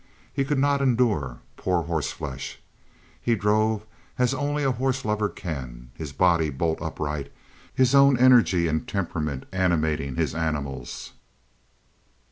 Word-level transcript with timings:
He 0.33 0.43
could 0.45 0.57
not 0.57 0.81
endure 0.81 1.41
poor 1.57 1.83
horse 1.83 2.11
flesh. 2.11 2.59
He 3.21 3.35
drove 3.35 3.85
as 4.17 4.33
only 4.33 4.63
a 4.63 4.71
horse 4.71 5.05
lover 5.05 5.29
can, 5.29 5.91
his 5.93 6.11
body 6.11 6.49
bolt 6.49 6.81
upright, 6.81 7.31
his 7.71 7.93
own 7.93 8.17
energy 8.17 8.67
and 8.67 8.87
temperament 8.87 9.45
animating 9.53 10.15
his 10.15 10.33
animals. 10.33 11.13